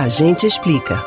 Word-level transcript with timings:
A 0.00 0.08
gente 0.08 0.46
explica. 0.46 1.04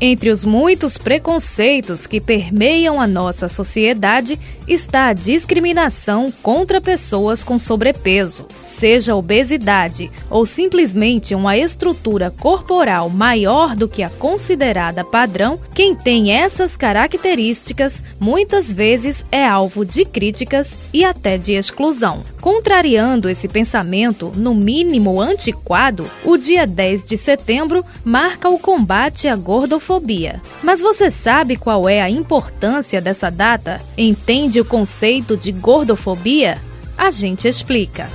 Entre 0.00 0.30
os 0.30 0.44
muitos 0.44 0.96
preconceitos 0.96 2.06
que 2.06 2.20
permeiam 2.20 3.00
a 3.00 3.06
nossa 3.08 3.48
sociedade 3.48 4.38
está 4.68 5.08
a 5.08 5.12
discriminação 5.12 6.30
contra 6.40 6.80
pessoas 6.80 7.42
com 7.42 7.58
sobrepeso 7.58 8.46
seja 8.76 9.16
obesidade 9.16 10.10
ou 10.28 10.44
simplesmente 10.44 11.34
uma 11.34 11.56
estrutura 11.56 12.30
corporal 12.30 13.08
maior 13.08 13.74
do 13.74 13.88
que 13.88 14.02
a 14.02 14.10
considerada 14.10 15.04
padrão, 15.04 15.58
quem 15.74 15.94
tem 15.94 16.32
essas 16.32 16.76
características 16.76 18.02
muitas 18.20 18.72
vezes 18.72 19.24
é 19.30 19.46
alvo 19.46 19.84
de 19.84 20.04
críticas 20.04 20.78
e 20.92 21.04
até 21.04 21.38
de 21.38 21.52
exclusão. 21.52 22.24
Contrariando 22.40 23.28
esse 23.28 23.48
pensamento, 23.48 24.32
no 24.36 24.54
mínimo 24.54 25.20
antiquado, 25.20 26.10
o 26.24 26.36
dia 26.36 26.66
10 26.66 27.06
de 27.06 27.16
setembro 27.16 27.84
marca 28.04 28.48
o 28.48 28.58
combate 28.58 29.28
à 29.28 29.36
gordofobia. 29.36 30.40
Mas 30.62 30.80
você 30.80 31.10
sabe 31.10 31.56
qual 31.56 31.88
é 31.88 32.02
a 32.02 32.10
importância 32.10 33.00
dessa 33.00 33.30
data? 33.30 33.78
Entende 33.96 34.60
o 34.60 34.64
conceito 34.64 35.36
de 35.36 35.52
gordofobia? 35.52 36.58
A 36.96 37.10
gente 37.10 37.46
explica 37.46 38.08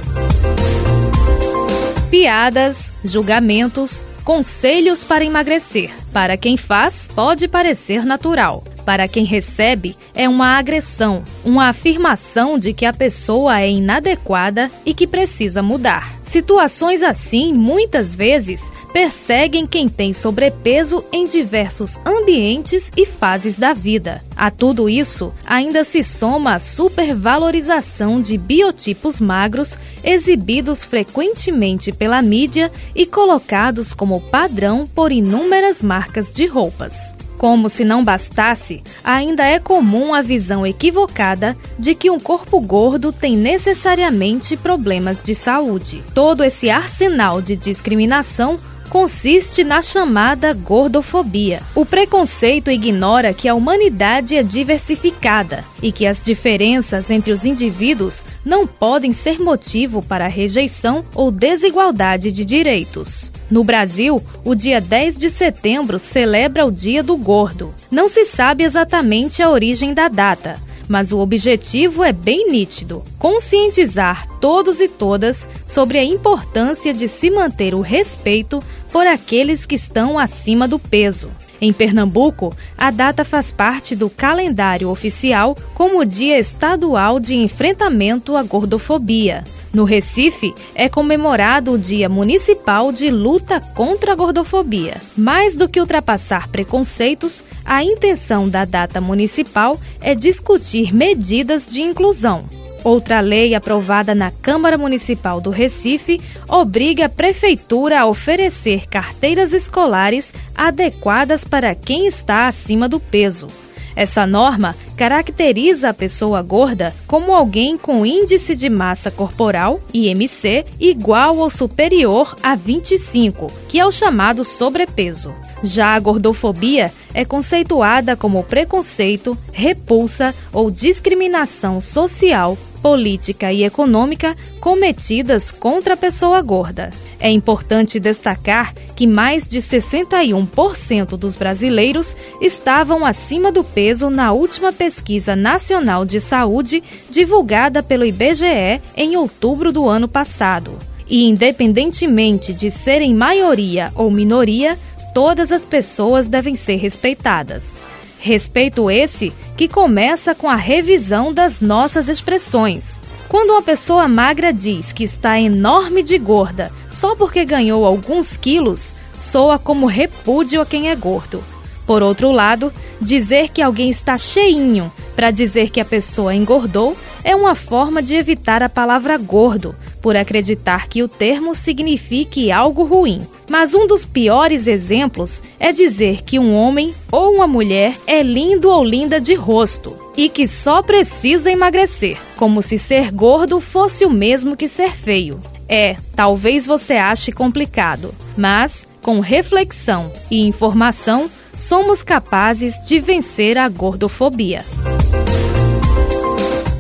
piadas, 2.12 2.92
julgamentos, 3.06 4.04
conselhos 4.26 5.02
para 5.02 5.24
emagrecer. 5.24 5.92
Para 6.12 6.36
quem 6.36 6.58
faz, 6.58 7.08
pode 7.16 7.48
parecer 7.48 8.06
natural. 8.06 8.64
Para 8.86 9.08
quem 9.08 9.24
recebe, 9.24 9.96
é 10.14 10.28
uma 10.28 10.58
agressão, 10.58 11.24
uma 11.46 11.70
afirmação 11.70 12.58
de 12.58 12.74
que 12.74 12.86
a 12.86 12.94
pessoa 12.94 13.62
é 13.62 13.70
inadequada 13.70 14.72
e 14.86 14.94
que 14.94 15.08
precisa 15.08 15.62
mudar. 15.62 16.22
Situações 16.32 17.04
assim, 17.04 17.54
muitas 17.54 18.16
vezes, 18.16 18.72
perseguem 18.94 19.68
quem 19.68 19.90
tem 19.90 20.14
sobrepeso 20.14 21.04
em 21.12 21.26
diversos 21.26 22.00
ambientes 22.06 22.90
e 22.96 23.06
fases 23.06 23.60
da 23.60 23.74
vida. 23.74 24.22
A 24.34 24.50
tudo 24.50 24.88
isso, 24.88 25.34
ainda 25.46 25.84
se 25.84 26.02
soma 26.02 26.54
a 26.54 26.60
supervalorização 26.60 28.22
de 28.22 28.38
biotipos 28.38 29.20
magros 29.20 29.78
exibidos 30.06 30.86
frequentemente 30.86 31.92
pela 31.92 32.22
mídia 32.22 32.72
e 32.96 33.06
colocados 33.06 33.92
como 33.92 34.22
padrão 34.22 34.88
por 34.88 35.12
inúmeras 35.12 35.82
marcas 35.84 36.32
de 36.32 36.46
roupas. 36.46 37.14
Como 37.42 37.72
se 37.72 37.84
não 37.84 38.04
bastasse, 38.04 38.84
ainda 39.04 39.44
é 39.44 39.58
comum 39.58 40.14
a 40.14 40.22
visão 40.22 40.64
equivocada 40.64 41.58
de 41.80 41.96
que 41.96 42.08
um 42.08 42.20
corpo 42.20 42.62
gordo 42.62 43.12
tem 43.12 43.36
necessariamente 43.36 44.56
problemas 44.56 45.24
de 45.24 45.34
saúde. 45.34 46.04
Todo 46.14 46.44
esse 46.44 46.70
arsenal 46.70 47.42
de 47.42 47.56
discriminação 47.56 48.58
consiste 48.92 49.64
na 49.64 49.82
chamada 49.82 50.54
gordofobia. 50.54 51.62
O 51.74 51.86
preconceito 51.86 52.70
ignora 52.70 53.34
que 53.34 53.48
a 53.48 53.56
humanidade 53.56 54.36
é 54.36 54.44
diversificada 54.44 55.64
e 55.82 55.94
que 55.94 56.06
as 56.06 56.26
diferenças 56.26 57.10
entre 57.10 57.32
os 57.32 57.46
indivíduos 57.46 58.26
não 58.46 58.68
podem 58.68 59.14
ser 59.14 59.40
motivo 59.40 60.04
para 60.04 60.28
rejeição 60.28 61.06
ou 61.16 61.32
desigualdade 61.32 62.34
de 62.34 62.44
direitos. 62.44 63.32
No 63.50 63.64
Brasil, 63.64 64.22
o 64.44 64.54
dia 64.54 64.82
10 64.82 65.18
de 65.18 65.30
setembro 65.30 65.98
celebra 65.98 66.66
o 66.66 66.72
Dia 66.72 67.02
do 67.02 67.16
Gordo. 67.16 67.74
Não 67.90 68.10
se 68.10 68.26
sabe 68.26 68.66
exatamente 68.66 69.42
a 69.42 69.50
origem 69.50 69.94
da 69.94 70.10
data 70.10 70.60
mas 70.92 71.14
o 71.14 71.20
objetivo 71.20 72.04
é 72.04 72.12
bem 72.12 72.50
nítido: 72.52 73.02
conscientizar 73.18 74.28
todos 74.42 74.82
e 74.82 74.90
todas 74.90 75.48
sobre 75.66 75.98
a 75.98 76.04
importância 76.04 76.94
de 76.94 77.08
se 77.08 77.32
manter 77.32 77.74
o 77.74 77.80
respeito 77.80 78.62
por 78.92 79.08
aqueles 79.08 79.66
que 79.66 79.76
estão 79.76 80.20
acima 80.20 80.68
do 80.68 80.78
peso. 80.78 81.30
Em 81.62 81.72
Pernambuco, 81.72 82.54
a 82.78 82.92
data 82.92 83.24
faz 83.24 83.52
parte 83.52 83.96
do 83.96 84.10
calendário 84.10 84.90
oficial 84.90 85.56
como 85.74 86.04
Dia 86.04 86.38
Estadual 86.38 87.20
de 87.20 87.36
Enfrentamento 87.36 88.36
à 88.36 88.44
Gordofobia. 88.44 89.44
No 89.74 89.86
Recife, 89.86 90.54
é 90.76 90.90
comemorado 90.90 91.72
o 91.72 91.78
Dia 91.78 92.10
Municipal 92.10 92.92
de 92.92 93.10
Luta 93.10 93.62
contra 93.74 94.12
a 94.12 94.16
Gordofobia. 94.16 94.98
Mais 95.18 95.56
do 95.56 95.70
que 95.70 95.80
ultrapassar 95.80 96.50
preconceitos, 96.50 97.42
a 97.64 97.82
intenção 97.82 98.50
da 98.50 98.66
data 98.66 99.00
municipal 99.00 99.80
é 100.02 100.14
discutir 100.14 100.94
medidas 100.94 101.70
de 101.70 101.82
inclusão. 101.82 102.44
Outra 102.84 103.22
lei 103.22 103.56
aprovada 103.56 104.14
na 104.14 104.32
Câmara 104.32 104.78
Municipal 104.78 105.40
do 105.40 105.52
Recife 105.52 106.20
obriga 106.50 107.06
a 107.06 107.10
Prefeitura 107.10 108.02
a 108.02 108.08
oferecer 108.08 108.88
carteiras 108.90 109.54
escolares 109.54 110.34
adequadas 110.56 111.44
para 111.46 111.76
quem 111.76 112.08
está 112.08 112.48
acima 112.48 112.90
do 112.90 113.00
peso. 113.00 113.48
Essa 113.96 114.26
norma 114.26 114.76
caracteriza 115.02 115.90
a 115.90 115.94
pessoa 115.96 116.44
gorda 116.44 116.94
como 117.08 117.34
alguém 117.34 117.76
com 117.76 118.06
índice 118.06 118.56
de 118.56 118.70
massa 118.70 119.10
corporal, 119.10 119.82
IMC, 119.92 120.64
igual 120.80 121.38
ou 121.38 121.50
superior 121.50 122.36
a 122.44 122.54
25, 122.54 123.48
que 123.68 123.80
é 123.80 123.86
o 123.86 123.92
chamado 123.92 124.44
sobrepeso. 124.44 125.34
Já 125.64 125.96
a 125.96 126.00
gordofobia 126.00 126.94
é 127.16 127.26
conceituada 127.26 128.16
como 128.16 128.44
preconceito, 128.44 129.36
repulsa 129.52 130.36
ou 130.54 130.70
discriminação 130.70 131.82
social 131.82 132.56
política 132.82 133.52
e 133.54 133.64
econômica 133.64 134.36
cometidas 134.60 135.52
contra 135.52 135.94
a 135.94 135.98
pessoa 135.98 136.42
gorda. 136.42 136.90
É 137.22 137.30
importante 137.30 138.00
destacar 138.00 138.74
que 138.96 139.06
mais 139.06 139.48
de 139.48 139.62
61% 139.62 141.16
dos 141.16 141.36
brasileiros 141.36 142.18
estavam 142.42 143.06
acima 143.06 143.52
do 143.52 143.64
peso 143.64 144.10
na 144.10 144.32
última 144.32 144.74
pesquisa 144.74 145.36
nacional 145.36 146.04
de 146.04 146.20
saúde 146.20 146.84
divulgada 147.12 147.84
pelo 147.84 148.06
IBGE 148.06 148.82
em 148.98 149.16
outubro 149.16 149.72
do 149.72 149.88
ano 149.88 150.08
passado. 150.08 150.80
E, 151.08 151.30
independentemente 151.30 152.54
de 152.54 152.72
serem 152.72 153.14
maioria 153.14 153.92
ou 153.94 154.10
minoria, 154.10 154.76
todas 155.14 155.52
as 155.52 155.64
pessoas 155.64 156.28
devem 156.28 156.56
ser 156.56 156.78
respeitadas. 156.78 157.84
Respeito 158.20 158.90
esse 158.90 159.32
que 159.56 159.68
começa 159.68 160.34
com 160.34 160.50
a 160.50 160.56
revisão 160.56 161.32
das 161.32 161.62
nossas 161.62 162.10
expressões. 162.10 163.00
Quando 163.28 163.52
uma 163.52 163.62
pessoa 163.62 164.08
magra 164.08 164.52
diz 164.52 164.92
que 164.92 165.04
está 165.04 165.40
enorme 165.40 166.02
de 166.02 166.18
gorda 166.18 166.72
só 166.92 167.16
porque 167.16 167.46
ganhou 167.46 167.86
alguns 167.86 168.38
quilos, 168.38 168.94
soa 169.18 169.58
como 169.58 169.86
repúdio 169.86 170.62
a 170.62 170.66
quem 170.66 170.90
é 170.90 170.96
gordo. 170.96 171.44
Por 171.86 172.04
outro 172.04 172.32
lado, 172.32 172.72
dizer 173.00 173.50
que 173.50 173.62
alguém 173.62 173.90
está 173.90 174.18
cheinho 174.18 174.92
para 175.16 175.32
dizer 175.32 175.70
que 175.70 175.80
a 175.80 175.86
pessoa 175.86 176.36
engordou 176.36 176.96
é 177.24 177.36
uma 177.36 177.56
forma 177.56 178.02
de 178.02 178.16
evitar 178.16 178.64
a 178.64 178.70
palavra 178.70 179.18
gordo, 179.18 179.76
por 180.02 180.18
acreditar 180.18 180.88
que 180.88 181.04
o 181.04 181.08
termo 181.08 181.54
signifique 181.54 182.52
algo 182.52 182.84
ruim. 182.84 183.22
Mas 183.50 183.74
um 183.74 183.86
dos 183.86 184.06
piores 184.06 184.66
exemplos 184.66 185.44
é 185.60 185.72
dizer 185.72 186.24
que 186.24 186.40
um 186.40 186.56
homem 186.56 186.94
ou 187.12 187.36
uma 187.36 187.46
mulher 187.46 187.96
é 188.08 188.24
lindo 188.24 188.70
ou 188.70 188.84
linda 188.84 189.20
de 189.20 189.34
rosto 189.34 189.96
e 190.18 190.28
que 190.28 190.48
só 190.48 190.82
precisa 190.82 191.52
emagrecer, 191.52 192.18
como 192.36 192.62
se 192.62 192.80
ser 192.80 193.12
gordo 193.12 193.60
fosse 193.60 194.06
o 194.06 194.10
mesmo 194.10 194.58
que 194.58 194.68
ser 194.68 194.96
feio. 194.96 195.40
É, 195.74 195.96
talvez 196.14 196.68
você 196.68 196.96
ache 196.96 197.32
complicado, 197.32 198.14
mas 198.36 198.86
com 199.02 199.22
reflexão 199.22 200.12
e 200.30 200.46
informação, 200.46 201.32
somos 201.56 202.04
capazes 202.04 202.76
de 202.86 203.00
vencer 203.00 203.58
a 203.58 203.70
gordofobia. 203.70 204.66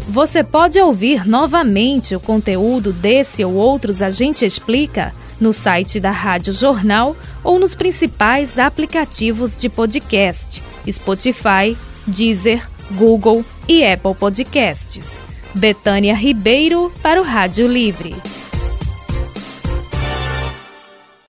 Você 0.10 0.44
pode 0.44 0.78
ouvir 0.78 1.26
novamente 1.26 2.18
o 2.18 2.20
conteúdo 2.20 2.92
desse 2.92 3.46
ou 3.46 3.54
outros 3.54 4.02
A 4.02 4.12
Gente 4.12 4.44
Explica 4.44 5.14
no 5.40 5.54
site 5.54 5.98
da 5.98 6.12
Rádio 6.12 6.52
Jornal 6.52 7.16
ou 7.46 7.58
nos 7.58 7.74
principais 7.74 8.60
aplicativos 8.60 9.58
de 9.58 9.70
podcast: 9.70 10.62
Spotify, 10.92 11.78
Deezer, 12.06 12.70
Google 12.92 13.46
e 13.70 13.86
Apple 13.86 14.16
Podcasts. 14.16 15.22
Betânia 15.56 16.14
Ribeiro 16.14 16.92
para 17.02 17.22
o 17.22 17.24
Rádio 17.24 17.68
Livre. 17.68 18.14